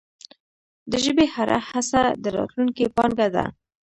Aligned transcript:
د 0.91 0.93
ژبي 1.05 1.25
هره 1.33 1.57
هڅه 1.69 2.01
د 2.23 2.25
راتلونکې 2.37 2.85
پانګه 2.97 3.27
ده. 3.35 3.45